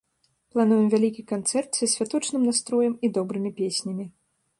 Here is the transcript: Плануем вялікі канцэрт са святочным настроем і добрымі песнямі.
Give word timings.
Плануем 0.53 0.85
вялікі 0.93 1.25
канцэрт 1.31 1.69
са 1.79 1.89
святочным 1.95 2.41
настроем 2.49 2.97
і 3.09 3.13
добрымі 3.19 3.51
песнямі. 3.61 4.09